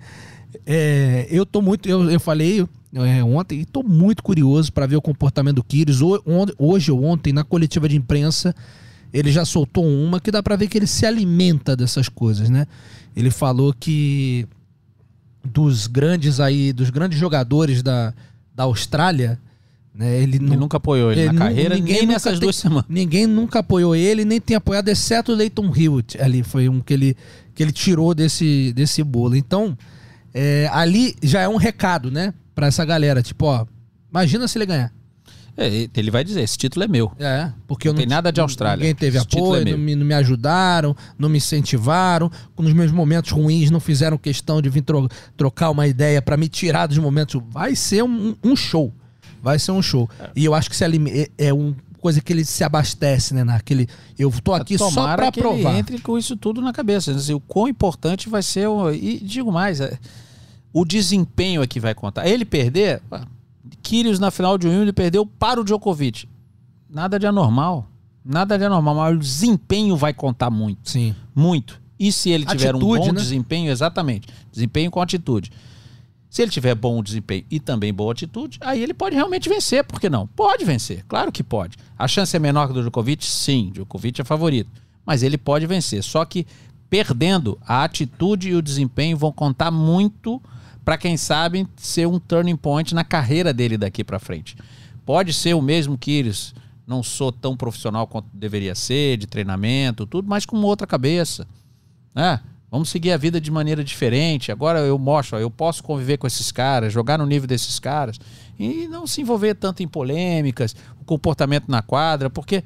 é, 0.66 1.28
eu 1.30 1.46
tô 1.46 1.62
muito. 1.62 1.88
Eu, 1.88 2.10
eu 2.10 2.20
falei 2.20 2.66
é, 2.94 3.24
ontem 3.24 3.60
e 3.60 3.62
estou 3.62 3.84
muito 3.84 4.22
curioso 4.22 4.72
para 4.72 4.86
ver 4.86 4.96
o 4.96 5.02
comportamento 5.02 5.56
do 5.56 5.64
Kyrgios. 5.64 6.00
Hoje 6.58 6.92
ou 6.92 7.04
ontem, 7.04 7.34
na 7.34 7.44
coletiva 7.44 7.90
de 7.90 7.96
imprensa, 7.96 8.56
ele 9.12 9.32
já 9.32 9.46
soltou 9.46 9.86
uma 9.86 10.20
que 10.20 10.32
dá 10.32 10.44
para 10.44 10.56
ver 10.56 10.68
que 10.68 10.78
ele 10.78 10.88
se 10.88 11.06
alimenta 11.06 11.76
dessas 11.76 12.08
coisas, 12.10 12.50
né? 12.50 12.68
Ele 13.16 13.30
falou 13.30 13.74
que 13.74 14.48
dos 15.44 15.88
grandes 15.88 16.40
aí, 16.40 16.72
dos 16.72 16.90
grandes 16.90 17.20
jogadores 17.20 17.84
da, 17.84 18.14
da 18.56 18.64
Austrália, 18.64 19.40
né? 19.94 20.22
Ele, 20.22 20.38
ele 20.38 20.58
nunca 20.58 20.78
apoiou 20.78 21.12
ele, 21.12 21.22
ele 21.22 21.32
na 21.32 21.40
carreira, 21.40 21.76
ninguém 21.76 22.08
nessas 22.08 22.34
tem, 22.34 22.42
duas 22.42 22.56
semanas. 22.56 22.86
Ninguém 22.90 23.28
nunca 23.28 23.60
apoiou 23.60 23.96
ele, 23.96 24.26
nem 24.26 24.42
tem 24.42 24.56
apoiado, 24.56 24.90
exceto 24.90 25.32
o 25.32 25.36
Leighton 25.36 25.72
Hewitt. 25.76 26.20
Ali 26.20 26.42
foi 26.42 26.68
um 26.68 26.80
que 26.80 26.94
ele, 26.94 27.18
que 27.54 27.62
ele 27.62 27.72
tirou 27.72 28.16
desse, 28.16 28.74
desse 28.74 29.04
bolo. 29.04 29.36
Então, 29.36 29.78
é, 30.34 30.70
ali 30.72 31.16
já 31.22 31.42
é 31.42 31.48
um 31.48 31.58
recado, 31.58 32.10
né? 32.10 32.34
Pra 32.56 32.68
essa 32.68 32.84
galera. 32.84 33.22
Tipo, 33.22 33.46
ó, 33.46 33.66
imagina 34.10 34.48
se 34.48 34.58
ele 34.58 34.66
ganhar. 34.66 34.92
É, 35.56 35.88
ele 35.96 36.10
vai 36.10 36.24
dizer, 36.24 36.42
esse 36.42 36.58
título 36.58 36.84
é 36.84 36.88
meu. 36.88 37.12
É, 37.20 37.52
porque 37.68 37.88
não, 37.88 37.94
não 37.94 38.00
tem 38.00 38.08
nada 38.08 38.32
de 38.32 38.42
Austrália. 38.42 38.78
Ninguém 38.78 38.96
teve 38.96 39.18
esse 39.18 39.28
apoio, 39.28 39.62
é 39.62 39.72
não, 39.72 39.78
me, 39.78 39.96
não, 39.96 40.06
me, 40.06 40.14
ajudaram, 40.14 40.96
não 41.18 41.30
me 41.30 41.38
incentivaram. 41.38 42.32
Nos 42.58 42.74
meus 42.74 42.92
momentos 42.92 43.32
ruins 43.32 43.70
não 43.70 43.80
fizeram 43.80 44.18
questão 44.18 44.62
de 44.62 44.70
vir 44.70 44.82
tro 44.82 45.08
trocar 45.38 45.70
uma 45.70 45.88
ideia 45.88 46.22
para 46.22 46.36
me 46.36 46.50
tirar 46.50 46.88
dos 46.88 46.98
momentos. 46.98 47.40
Vai 47.50 47.76
ser 47.76 48.04
um, 48.04 48.36
um 48.44 48.56
show. 48.56 48.92
Vai 49.44 49.60
ser 49.60 49.72
um 49.72 49.82
show. 49.82 50.10
É. 50.20 50.32
E 50.36 50.46
eu 50.46 50.56
acho 50.56 50.70
que 50.70 50.76
se 50.76 50.84
é, 50.86 51.30
é 51.38 51.54
um 51.54 51.76
coisa 52.04 52.20
que 52.20 52.34
ele 52.34 52.44
se 52.44 52.66
abastece, 52.66 53.34
né? 53.34 53.46
Naquele, 53.46 53.88
eu 54.20 54.30
tô 54.44 54.54
aqui 54.54 54.78
Tomara 54.78 54.92
só 54.92 55.16
para 55.16 55.32
provar. 55.32 55.70
Ele 55.70 55.80
entre 55.80 56.00
com 56.00 56.18
isso 56.18 56.36
tudo 56.36 56.62
na 56.62 56.74
cabeça. 56.74 57.12
Assim, 57.12 57.34
o 57.34 57.40
quão 57.40 57.66
importante 57.66 58.28
vai 58.28 58.44
ser 58.44 58.68
o, 58.68 58.92
e 58.92 59.22
digo 59.22 59.54
mais, 59.54 59.80
é, 59.80 59.98
o 60.74 60.84
desempenho 60.84 61.64
é 61.64 61.68
que 61.68 61.80
vai 61.80 61.96
contar. 61.96 62.28
Ele 62.28 62.44
perder, 62.44 63.02
Kyrgios 63.82 64.20
na 64.20 64.32
final 64.32 64.58
de 64.58 64.68
um 64.68 64.82
ele 64.82 64.92
perdeu 64.92 65.26
para 65.26 65.62
o 65.62 65.64
Djokovic. 65.64 66.28
Nada 66.90 67.18
de 67.18 67.26
anormal. 67.26 67.88
Nada 68.26 68.58
de 68.58 68.66
anormal, 68.66 68.96
mas 68.96 69.16
o 69.16 69.20
desempenho 69.20 69.96
vai 69.96 70.14
contar 70.14 70.50
muito. 70.50 70.90
Sim. 70.90 71.16
Muito. 71.34 71.82
E 71.98 72.12
se 72.12 72.30
ele 72.32 72.46
tiver 72.46 72.72
atitude, 72.72 72.86
um 72.86 72.98
bom 72.98 73.14
né? 73.14 73.22
desempenho, 73.22 73.72
exatamente. 73.72 74.28
Desempenho 74.52 74.92
com 74.92 75.02
atitude. 75.02 75.54
Se 76.34 76.42
ele 76.42 76.50
tiver 76.50 76.74
bom 76.74 77.04
desempenho 77.04 77.46
e 77.52 77.60
também 77.60 77.94
boa 77.94 78.12
atitude, 78.12 78.58
aí 78.60 78.82
ele 78.82 78.96
pode 78.96 79.16
realmente 79.16 79.48
vencer, 79.48 79.84
por 79.84 80.02
que 80.02 80.10
não? 80.10 80.26
Pode 80.26 80.66
vencer, 80.66 81.06
claro 81.08 81.32
que 81.32 81.44
pode. 81.44 81.78
A 81.96 82.08
chance 82.08 82.36
é 82.36 82.40
menor 82.40 82.66
que 82.66 82.74
do 82.74 82.82
Djokovic? 82.82 83.24
Sim, 83.24 83.70
Djokovic 83.72 84.20
é 84.20 84.24
favorito. 84.24 84.72
Mas 85.06 85.22
ele 85.22 85.38
pode 85.38 85.68
vencer. 85.68 86.02
Só 86.02 86.26
que 86.26 86.48
perdendo, 86.90 87.60
a 87.62 87.84
atitude 87.84 88.50
e 88.50 88.56
o 88.56 88.64
desempenho 88.64 89.16
vão 89.16 89.32
contar 89.32 89.70
muito 89.70 90.42
para 90.84 90.98
quem 90.98 91.18
sabe 91.18 91.68
ser 91.76 92.08
um 92.08 92.18
turning 92.18 92.58
point 92.58 92.96
na 92.96 93.04
carreira 93.04 93.54
dele 93.54 93.78
daqui 93.78 94.04
para 94.04 94.18
frente. 94.18 94.58
Pode 95.06 95.34
ser 95.34 95.54
o 95.54 95.62
mesmo 95.62 96.00
Kyrgios, 96.00 96.56
não 96.88 97.04
sou 97.04 97.32
tão 97.32 97.56
profissional 97.56 98.08
quanto 98.08 98.26
deveria 98.34 98.74
ser, 98.74 99.18
de 99.18 99.28
treinamento, 99.28 100.08
tudo, 100.08 100.28
mas 100.28 100.48
com 100.48 100.58
outra 100.64 100.88
cabeça. 100.88 101.48
Né? 102.16 102.40
Vamos 102.74 102.90
seguir 102.90 103.12
a 103.12 103.18
vida 103.18 103.40
de 103.40 103.52
maneira 103.52 103.84
diferente. 103.84 104.52
Agora 104.52 104.80
eu 104.80 104.98
mostro, 104.98 105.38
ó, 105.38 105.40
eu 105.40 105.52
posso 105.52 105.84
conviver 105.84 106.18
com 106.18 106.26
esses 106.26 106.52
caras, 106.52 106.92
jogar 106.92 107.20
no 107.20 107.26
nível 107.28 107.48
desses 107.48 107.78
caras 107.78 108.20
e 108.58 108.88
não 108.88 109.06
se 109.06 109.22
envolver 109.22 109.54
tanto 109.54 109.84
em 109.84 109.88
polêmicas, 109.88 110.76
o 111.00 111.06
comportamento 111.06 111.66
na 111.68 111.84
quadra, 111.84 112.32
porque 112.32 112.64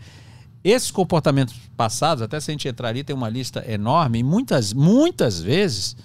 esses 0.63 0.91
comportamentos 0.91 1.55
passados, 1.75 2.21
até 2.21 2.39
se 2.39 2.49
a 2.49 2.53
gente 2.53 2.69
entrar 2.69 2.87
ali, 2.87 3.03
tem 3.03 3.13
uma 3.13 3.27
lista 3.27 3.69
enorme, 3.69 4.19
e 4.19 4.23
muitas, 4.23 4.71
muitas 4.71 5.41
vezes 5.41 5.97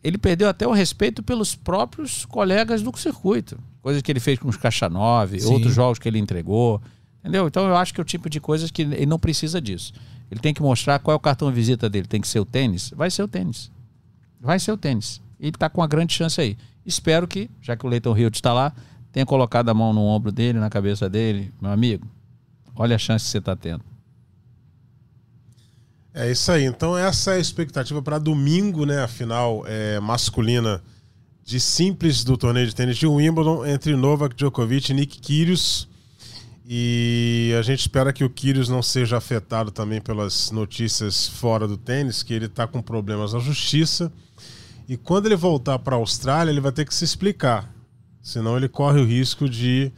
ele 0.00 0.16
perdeu 0.16 0.48
até 0.48 0.64
o 0.64 0.70
respeito 0.70 1.20
pelos 1.20 1.56
próprios 1.56 2.24
colegas 2.24 2.80
do 2.80 2.96
circuito. 2.96 3.58
Coisas 3.80 4.00
que 4.02 4.12
ele 4.12 4.20
fez 4.20 4.38
com 4.38 4.48
os 4.48 4.56
Caixa 4.56 4.88
9, 4.88 5.44
outros 5.46 5.74
jogos 5.74 5.98
que 5.98 6.08
ele 6.08 6.20
entregou. 6.20 6.80
Entendeu? 7.18 7.48
Então 7.48 7.66
eu 7.66 7.74
acho 7.74 7.92
que 7.92 8.00
é 8.00 8.02
o 8.02 8.04
tipo 8.04 8.30
de 8.30 8.38
coisas 8.38 8.70
que 8.70 8.82
ele 8.82 9.06
não 9.06 9.18
precisa 9.18 9.60
disso. 9.60 9.92
Ele 10.32 10.40
tem 10.40 10.54
que 10.54 10.62
mostrar 10.62 10.98
qual 10.98 11.12
é 11.12 11.16
o 11.16 11.20
cartão 11.20 11.50
de 11.50 11.54
visita 11.54 11.90
dele. 11.90 12.06
Tem 12.06 12.18
que 12.18 12.26
ser 12.26 12.40
o 12.40 12.44
tênis? 12.46 12.90
Vai 12.96 13.10
ser 13.10 13.22
o 13.22 13.28
tênis. 13.28 13.70
Vai 14.40 14.58
ser 14.58 14.72
o 14.72 14.78
tênis. 14.78 15.20
Ele 15.38 15.50
está 15.50 15.68
com 15.68 15.82
uma 15.82 15.86
grande 15.86 16.14
chance 16.14 16.40
aí. 16.40 16.56
Espero 16.86 17.28
que, 17.28 17.50
já 17.60 17.76
que 17.76 17.84
o 17.84 17.88
Leighton 17.88 18.16
Hill 18.16 18.30
está 18.32 18.50
lá, 18.50 18.72
tenha 19.12 19.26
colocado 19.26 19.68
a 19.68 19.74
mão 19.74 19.92
no 19.92 20.00
ombro 20.00 20.32
dele, 20.32 20.58
na 20.58 20.70
cabeça 20.70 21.06
dele. 21.06 21.52
Meu 21.60 21.70
amigo, 21.70 22.06
olha 22.74 22.96
a 22.96 22.98
chance 22.98 23.26
que 23.26 23.30
você 23.30 23.38
está 23.38 23.54
tendo. 23.54 23.84
É 26.14 26.30
isso 26.30 26.50
aí. 26.50 26.64
Então 26.64 26.96
essa 26.96 27.32
é 27.32 27.36
a 27.36 27.38
expectativa 27.38 28.00
para 28.00 28.18
domingo, 28.18 28.86
né? 28.86 29.02
A 29.02 29.08
final 29.08 29.64
é, 29.66 30.00
masculina 30.00 30.82
de 31.44 31.60
simples 31.60 32.24
do 32.24 32.38
torneio 32.38 32.66
de 32.66 32.74
tênis 32.74 32.96
de 32.96 33.06
Wimbledon 33.06 33.66
entre 33.66 33.94
Novak 33.96 34.34
Djokovic 34.34 34.92
e 34.92 34.94
Nick 34.94 35.20
Kyrgios. 35.20 35.91
E 36.64 37.54
a 37.58 37.62
gente 37.62 37.80
espera 37.80 38.12
que 38.12 38.24
o 38.24 38.30
Kyrgios 38.30 38.68
não 38.68 38.82
seja 38.82 39.16
afetado 39.16 39.70
também 39.70 40.00
pelas 40.00 40.50
notícias 40.50 41.26
fora 41.26 41.66
do 41.66 41.76
tênis, 41.76 42.22
que 42.22 42.32
ele 42.32 42.46
está 42.46 42.66
com 42.66 42.80
problemas 42.80 43.32
na 43.32 43.40
justiça. 43.40 44.12
E 44.88 44.96
quando 44.96 45.26
ele 45.26 45.36
voltar 45.36 45.78
para 45.80 45.96
a 45.96 45.98
Austrália, 45.98 46.50
ele 46.50 46.60
vai 46.60 46.72
ter 46.72 46.84
que 46.84 46.94
se 46.94 47.04
explicar. 47.04 47.72
Senão 48.22 48.56
ele 48.56 48.68
corre 48.68 49.00
o 49.00 49.04
risco 49.04 49.48
de 49.48 49.92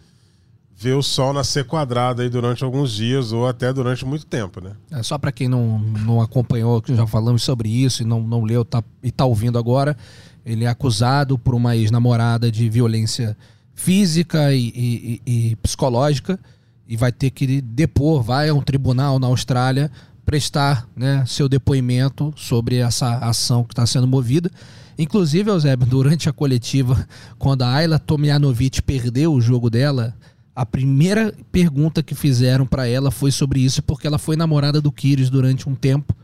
ver 0.77 0.95
o 0.95 1.03
sol 1.03 1.33
nascer 1.33 1.65
quadrado 1.65 2.23
aí 2.23 2.29
durante 2.29 2.65
alguns 2.65 2.93
dias 2.93 3.33
ou 3.33 3.47
até 3.47 3.73
durante 3.73 4.05
muito 4.05 4.27
tempo, 4.27 4.61
né? 4.61 4.73
É 4.91 5.03
só 5.03 5.17
para 5.17 5.31
quem 5.31 5.47
não, 5.47 5.79
não 5.79 6.21
acompanhou, 6.21 6.83
que 6.83 6.95
já 6.95 7.07
falamos 7.07 7.43
sobre 7.43 7.69
isso 7.69 8.03
e 8.03 8.07
não, 8.07 8.21
não 8.21 8.43
leu 8.43 8.65
tá, 8.65 8.83
e 9.03 9.13
tá 9.13 9.25
ouvindo 9.25 9.59
agora, 9.59 9.97
ele 10.45 10.65
é 10.65 10.69
acusado 10.69 11.39
por 11.39 11.55
uma 11.55 11.77
ex-namorada 11.77 12.51
de 12.51 12.69
violência 12.69 13.37
física 13.75 14.53
e, 14.55 14.69
e, 14.75 15.23
e, 15.27 15.57
psicológica 15.57 16.39
e 16.87 16.97
vai 16.97 17.11
ter 17.11 17.31
que 17.31 17.61
depor, 17.61 18.23
vai 18.23 18.49
a 18.49 18.55
um 18.55 18.63
tribunal 18.63 19.19
na 19.19 19.27
Austrália 19.27 19.91
prestar 20.25 20.89
né, 20.97 21.25
seu 21.27 21.49
depoimento 21.49 22.33
sobre 22.37 22.77
essa 22.77 23.19
ação 23.19 23.65
que 23.65 23.73
está 23.73 23.85
sendo 23.87 24.07
movida. 24.07 24.51
Inclusive, 24.99 25.51
Eusébio, 25.51 25.87
durante 25.87 26.29
a 26.29 26.33
coletiva, 26.33 27.07
quando 27.39 27.63
a 27.63 27.75
Ayla 27.75 27.99
Tomjanovic 27.99 28.81
perdeu 28.83 29.33
o 29.33 29.41
jogo 29.41 29.69
dela, 29.69 30.15
a 30.55 30.65
primeira 30.65 31.35
pergunta 31.51 32.03
que 32.03 32.15
fizeram 32.15 32.65
para 32.65 32.87
ela 32.87 33.11
foi 33.11 33.33
sobre 33.33 33.61
isso, 33.61 33.83
porque 33.83 34.07
ela 34.07 34.19
foi 34.19 34.37
namorada 34.37 34.81
do 34.81 34.93
Kyrgios 34.93 35.29
durante 35.29 35.69
um 35.69 35.75
tempo. 35.75 36.15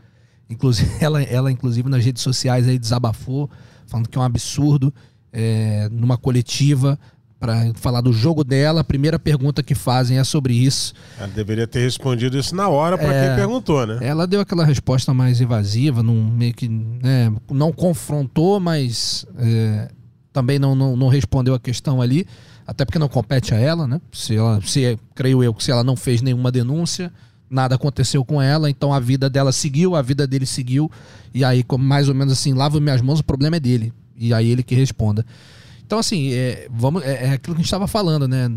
Inclusive, 0.49 0.89
ela, 1.03 1.21
ela 1.21 1.51
inclusive 1.51 1.89
nas 1.89 2.03
redes 2.03 2.23
sociais 2.23 2.67
aí 2.67 2.79
desabafou, 2.79 3.49
falando 3.85 4.07
que 4.07 4.17
é 4.17 4.21
um 4.21 4.23
absurdo, 4.23 4.93
é, 5.33 5.89
numa 5.91 6.17
coletiva 6.17 6.97
para 7.41 7.73
falar 7.73 8.01
do 8.01 8.13
jogo 8.13 8.43
dela. 8.43 8.81
A 8.81 8.83
primeira 8.83 9.17
pergunta 9.17 9.63
que 9.63 9.73
fazem 9.73 10.19
é 10.19 10.23
sobre 10.23 10.53
isso. 10.53 10.93
Ela 11.17 11.27
deveria 11.27 11.65
ter 11.65 11.79
respondido 11.79 12.37
isso 12.37 12.55
na 12.55 12.69
hora 12.69 12.99
para 12.99 13.11
é, 13.11 13.27
quem 13.27 13.35
perguntou, 13.35 13.87
né? 13.87 13.97
Ela 13.99 14.27
deu 14.27 14.39
aquela 14.39 14.63
resposta 14.63 15.11
mais 15.11 15.41
evasiva, 15.41 16.03
não, 16.03 16.13
meio 16.13 16.53
que 16.53 16.69
né, 16.69 17.33
não 17.49 17.71
confrontou, 17.71 18.59
mas 18.59 19.25
é, 19.39 19.89
também 20.31 20.59
não, 20.59 20.75
não, 20.75 20.95
não 20.95 21.07
respondeu 21.07 21.55
a 21.55 21.59
questão 21.59 21.99
ali 21.99 22.27
até 22.65 22.85
porque 22.85 22.99
não 22.99 23.09
compete 23.09 23.53
a 23.53 23.57
ela, 23.57 23.87
né? 23.87 23.99
Se 24.11 24.35
ela, 24.35 24.61
se 24.61 24.97
creio 25.15 25.43
eu 25.43 25.53
que 25.53 25.63
se 25.63 25.71
ela 25.71 25.83
não 25.83 25.95
fez 25.95 26.21
nenhuma 26.21 26.51
denúncia, 26.51 27.11
nada 27.49 27.75
aconteceu 27.75 28.23
com 28.23 28.41
ela, 28.41 28.69
então 28.69 28.93
a 28.93 28.99
vida 28.99 29.29
dela 29.29 29.51
seguiu, 29.51 29.95
a 29.95 30.01
vida 30.01 30.25
dele 30.25 30.45
seguiu, 30.45 30.89
e 31.33 31.43
aí 31.43 31.65
mais 31.79 32.07
ou 32.07 32.15
menos 32.15 32.31
assim, 32.31 32.53
lava 32.53 32.79
minhas 32.79 33.01
mãos, 33.01 33.19
o 33.19 33.23
problema 33.23 33.57
é 33.57 33.59
dele, 33.59 33.91
e 34.15 34.33
aí 34.33 34.49
ele 34.49 34.63
que 34.63 34.75
responda. 34.75 35.25
Então 35.91 35.99
assim, 35.99 36.31
é, 36.31 36.69
vamos, 36.71 37.03
é, 37.03 37.25
é 37.25 37.29
aquilo 37.31 37.53
que 37.53 37.59
a 37.59 37.63
gente 37.63 37.65
estava 37.65 37.85
falando, 37.85 38.25
né? 38.25 38.49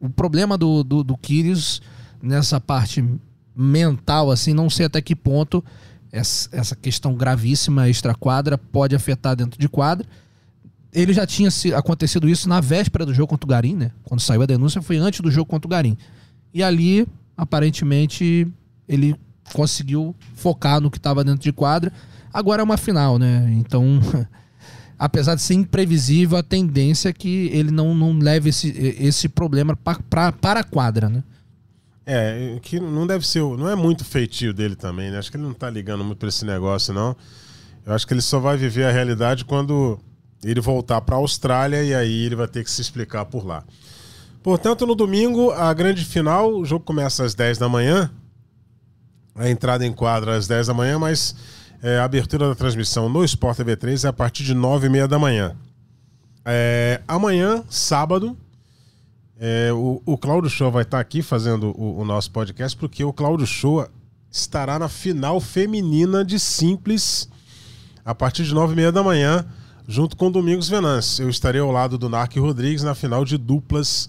O 0.00 0.08
problema 0.08 0.56
do, 0.56 0.82
do, 0.82 1.04
do 1.04 1.14
Kyrgios 1.14 1.82
nessa 2.22 2.58
parte 2.58 3.04
mental, 3.54 4.30
assim, 4.30 4.54
não 4.54 4.70
sei 4.70 4.86
até 4.86 5.02
que 5.02 5.14
ponto 5.14 5.62
essa, 6.10 6.48
essa 6.50 6.74
questão 6.74 7.14
gravíssima 7.14 7.90
extra-quadra 7.90 8.56
pode 8.56 8.96
afetar 8.96 9.36
dentro 9.36 9.60
de 9.60 9.68
quadra, 9.68 10.06
ele 10.94 11.12
já 11.12 11.26
tinha 11.26 11.50
se, 11.50 11.74
acontecido 11.74 12.26
isso 12.26 12.48
na 12.48 12.58
véspera 12.58 13.04
do 13.04 13.12
jogo 13.12 13.28
contra 13.28 13.44
o 13.44 13.50
Garim, 13.50 13.76
né? 13.76 13.90
Quando 14.02 14.20
saiu 14.22 14.40
a 14.40 14.46
denúncia 14.46 14.80
foi 14.80 14.96
antes 14.96 15.20
do 15.20 15.30
jogo 15.30 15.50
contra 15.50 15.66
o 15.66 15.70
Garim. 15.70 15.94
E 16.54 16.62
ali, 16.62 17.06
aparentemente, 17.36 18.50
ele 18.88 19.14
conseguiu 19.52 20.16
focar 20.34 20.80
no 20.80 20.90
que 20.90 20.96
estava 20.96 21.22
dentro 21.22 21.42
de 21.42 21.52
quadra. 21.52 21.92
Agora 22.32 22.62
é 22.62 22.64
uma 22.64 22.78
final, 22.78 23.18
né? 23.18 23.46
Então, 23.58 24.00
apesar 24.98 25.34
de 25.34 25.42
ser 25.42 25.54
imprevisível, 25.54 26.38
a 26.38 26.42
tendência 26.42 27.08
é 27.08 27.12
que 27.12 27.48
ele 27.52 27.70
não, 27.70 27.94
não 27.94 28.18
leve 28.18 28.50
esse, 28.50 28.68
esse 28.98 29.28
problema 29.28 29.76
pra, 29.76 29.98
pra, 30.08 30.32
para 30.32 30.60
a 30.60 30.64
quadra, 30.64 31.08
né? 31.08 31.22
É, 32.04 32.58
que 32.62 32.78
não 32.78 33.06
deve 33.06 33.26
ser, 33.26 33.40
não 33.40 33.68
é 33.68 33.74
muito 33.74 34.04
feitio 34.04 34.54
dele 34.54 34.76
também, 34.76 35.10
né? 35.10 35.18
Acho 35.18 35.30
que 35.30 35.36
ele 35.36 35.44
não 35.44 35.52
tá 35.52 35.68
ligando 35.68 36.04
muito 36.04 36.18
para 36.18 36.28
esse 36.28 36.44
negócio, 36.44 36.94
não. 36.94 37.16
Eu 37.84 37.92
acho 37.92 38.06
que 38.06 38.14
ele 38.14 38.20
só 38.20 38.38
vai 38.38 38.56
viver 38.56 38.84
a 38.84 38.92
realidade 38.92 39.44
quando 39.44 39.98
ele 40.44 40.60
voltar 40.60 41.00
para 41.00 41.16
a 41.16 41.18
Austrália 41.18 41.82
e 41.82 41.94
aí 41.94 42.24
ele 42.24 42.36
vai 42.36 42.46
ter 42.46 42.62
que 42.62 42.70
se 42.70 42.80
explicar 42.80 43.24
por 43.24 43.44
lá. 43.44 43.64
Portanto, 44.42 44.86
no 44.86 44.94
domingo, 44.94 45.50
a 45.50 45.74
grande 45.74 46.04
final, 46.04 46.54
o 46.54 46.64
jogo 46.64 46.84
começa 46.84 47.24
às 47.24 47.34
10 47.34 47.58
da 47.58 47.68
manhã, 47.68 48.08
a 49.34 49.50
entrada 49.50 49.84
em 49.84 49.92
quadra 49.92 50.36
às 50.36 50.46
10 50.46 50.68
da 50.68 50.74
manhã, 50.74 51.00
mas 51.00 51.34
é, 51.82 51.98
a 51.98 52.04
abertura 52.04 52.48
da 52.48 52.54
transmissão 52.54 53.08
no 53.08 53.24
Sport 53.24 53.56
TV 53.56 53.76
3 53.76 54.04
é 54.04 54.08
a 54.08 54.12
partir 54.12 54.44
de 54.44 54.54
9 54.54 54.86
e 54.86 54.90
meia 54.90 55.08
da 55.08 55.18
manhã. 55.18 55.56
É, 56.44 57.00
amanhã, 57.06 57.64
sábado, 57.68 58.36
é, 59.38 59.72
o, 59.72 60.00
o 60.06 60.16
Cláudio 60.16 60.48
Show 60.48 60.70
vai 60.70 60.82
estar 60.82 61.00
aqui 61.00 61.20
fazendo 61.22 61.74
o, 61.78 62.00
o, 62.00 62.04
nosso 62.04 62.30
podcast, 62.30 62.76
porque 62.76 63.04
o 63.04 63.12
Cláudio 63.12 63.46
Show 63.46 63.86
estará 64.30 64.78
na 64.78 64.88
final 64.88 65.40
feminina 65.40 66.24
de 66.24 66.38
Simples 66.38 67.28
a 68.04 68.14
partir 68.14 68.44
de 68.44 68.54
nove 68.54 68.72
e 68.72 68.76
meia 68.76 68.92
da 68.92 69.02
manhã, 69.02 69.44
junto 69.86 70.16
com 70.16 70.30
Domingos 70.30 70.68
Venâncio. 70.68 71.24
Eu 71.24 71.28
estarei 71.28 71.60
ao 71.60 71.72
lado 71.72 71.98
do 71.98 72.08
Narc 72.08 72.36
Rodrigues 72.36 72.82
na 72.82 72.94
final 72.94 73.24
de 73.24 73.36
duplas 73.36 74.08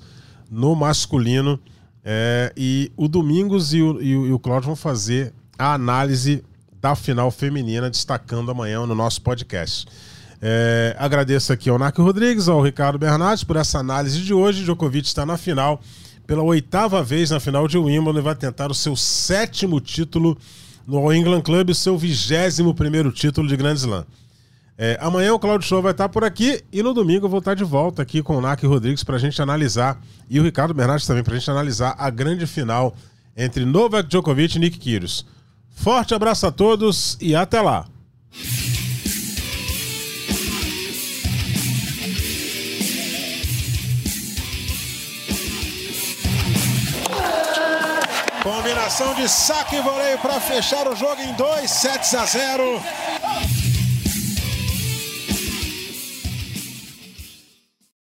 no 0.50 0.76
masculino. 0.76 1.60
É, 2.06 2.54
e 2.56 2.92
o 2.96 3.08
Domingos 3.08 3.74
e 3.74 3.82
o, 3.82 4.02
e, 4.02 4.16
o, 4.16 4.28
e 4.28 4.32
o 4.32 4.40
Cláudio 4.40 4.68
vão 4.68 4.76
fazer 4.76 5.34
a 5.58 5.74
análise 5.74 6.44
da 6.82 6.96
final 6.96 7.32
feminina, 7.32 7.90
destacando 7.90 8.52
amanhã 8.52 8.86
no 8.86 8.96
nosso 8.96 9.22
podcast. 9.22 9.88
É, 10.42 10.96
agradeço 11.00 11.52
aqui 11.52 11.70
ao 11.70 11.80
Narco 11.80 12.04
Rodrigues, 12.04 12.48
ao 12.48 12.62
Ricardo 12.62 13.00
Bernardes 13.00 13.44
por 13.44 13.56
essa 13.56 13.80
análise 13.80 14.22
de 14.22 14.34
hoje. 14.34 14.64
Djokovic 14.64 15.08
está 15.08 15.26
na 15.26 15.38
final, 15.38 15.82
pela 16.28 16.44
oitava 16.44 17.04
vez 17.04 17.32
na 17.32 17.40
final 17.40 17.68
de 17.68 17.78
Wimbledon, 17.78 18.20
e 18.20 18.22
vai 18.22 18.36
tentar 18.36 18.70
o 18.70 18.76
seu 18.76 18.96
sétimo 18.96 19.80
título 19.80 20.38
no 20.86 20.98
All 20.98 21.14
England 21.14 21.42
Club, 21.42 21.72
o 21.72 21.76
seu 21.76 21.98
vigésimo 21.98 22.74
primeiro 22.74 23.12
título 23.12 23.48
de 23.48 23.58
Grand 23.58 23.76
Slam. 23.76 24.06
É, 24.78 24.96
amanhã 25.02 25.34
o 25.34 25.40
Claudio 25.40 25.68
Show 25.68 25.82
vai 25.82 25.92
estar 25.92 26.08
por 26.08 26.24
aqui 26.24 26.64
e 26.72 26.84
no 26.84 26.94
domingo 26.94 27.26
eu 27.26 27.30
vou 27.30 27.40
estar 27.40 27.56
de 27.56 27.64
volta 27.64 28.04
aqui 28.04 28.22
com 28.22 28.38
o 28.38 28.42
Narco 28.42 28.68
Rodrigues 28.68 29.04
para 29.04 29.16
a 29.16 29.20
gente 29.20 29.42
analisar, 29.42 30.00
e 30.30 30.40
o 30.40 30.44
Ricardo 30.44 30.74
Bernardes 30.74 31.08
também, 31.08 31.24
para 31.24 31.34
a 31.34 31.40
gente 31.40 31.50
analisar 31.50 31.96
a 31.98 32.12
grande 32.12 32.46
final 32.46 32.96
entre 33.36 33.66
Novak 33.66 34.08
Djokovic 34.08 34.56
e 34.56 34.60
Nick 34.60 34.78
Kyrgios. 34.78 35.26
Forte 35.78 36.14
abraço 36.14 36.46
a 36.46 36.52
todos 36.52 37.18
e 37.22 37.34
até 37.34 37.62
lá! 37.62 37.86
Combinação 48.44 49.14
de 49.14 49.30
saque 49.30 49.76
e 49.78 49.82
voleio 49.82 50.18
para 50.20 50.40
fechar 50.42 50.88
o 50.88 50.96
jogo 50.96 51.22
em 51.22 51.34
2 51.34 51.70
sets 51.70 52.14
a 52.16 52.26
0. 52.26 52.82